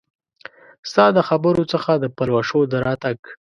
ستا 0.89 1.05
د 1.17 1.19
خبرو 1.27 1.63
څخه 1.73 1.91
د 1.97 2.05
پلوشو 2.17 2.61
د 2.71 2.73
راتګ 2.85 3.19